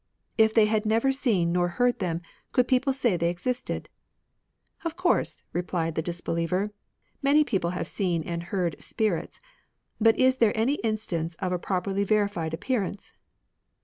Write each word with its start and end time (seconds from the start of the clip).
If 0.35 0.51
they 0.55 0.65
had 0.65 0.83
never 0.83 1.11
seen 1.11 1.51
nor 1.51 1.67
heard 1.77 1.99
them, 1.99 2.23
could 2.53 2.67
people 2.67 2.91
say 2.91 3.11
that 3.11 3.19
they 3.19 3.29
existed?"" 3.29 3.87
Of 4.83 4.95
course," 4.95 5.43
replied 5.53 5.93
the 5.93 6.01
disbeliever," 6.01 6.71
many 7.21 7.43
people 7.43 7.69
have 7.77 7.87
seen 7.87 8.23
and 8.23 8.41
heard 8.45 8.81
spirits; 8.81 9.41
but 9.99 10.17
is 10.17 10.37
there 10.37 10.57
any 10.57 10.77
instance 10.81 11.35
of 11.35 11.51
a 11.51 11.59
properly 11.59 12.03
verified 12.03 12.51
appearance 12.51 13.13